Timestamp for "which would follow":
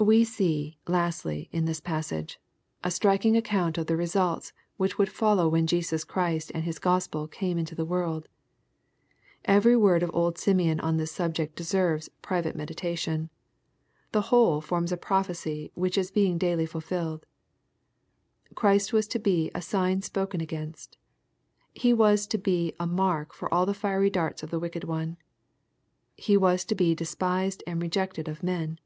4.76-5.48